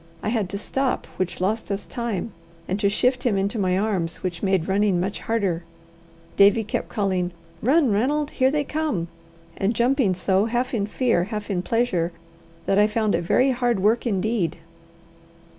[0.23, 2.31] I had to stop, which lost us time,
[2.67, 5.63] and to shift him into my arms, which made running much harder.
[6.35, 7.29] Davie kept calling,
[7.61, 8.31] "Run, Ranald!
[8.31, 9.09] here they come!"
[9.57, 12.11] and jumping so, half in fear, half in pleasure,
[12.65, 14.57] that I found it very hard work indeed.